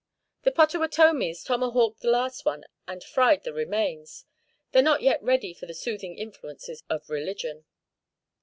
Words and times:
The 0.41 0.51
Pottawattomies 0.51 1.43
tomahawked 1.43 1.99
the 2.01 2.09
last 2.09 2.43
one 2.43 2.63
and 2.87 3.03
fried 3.03 3.43
the 3.43 3.53
remains. 3.53 4.25
They're 4.71 4.81
not 4.81 5.03
yet 5.03 5.21
ready 5.21 5.53
for 5.53 5.67
the 5.67 5.75
soothing 5.75 6.17
influences 6.17 6.81
of 6.89 7.07
religion." 7.07 7.65